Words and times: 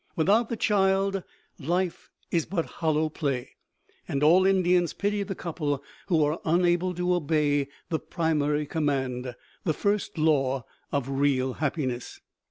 Without 0.15 0.49
the 0.49 0.57
child, 0.57 1.21
life 1.59 2.09
is 2.31 2.47
but 2.47 2.65
a 2.65 2.67
hollow 2.67 3.07
play, 3.07 3.51
and 4.07 4.23
all 4.23 4.47
Indians 4.47 4.93
pity 4.93 5.21
the 5.21 5.35
couple 5.35 5.83
who 6.07 6.23
are 6.23 6.41
unable 6.43 6.95
to 6.95 7.13
obey 7.13 7.67
the 7.89 7.99
primary 7.99 8.65
command, 8.65 9.35
the 9.63 9.73
first 9.73 10.17
law 10.17 10.65
of 10.91 11.07
real 11.07 11.53
happiness. 11.53 12.19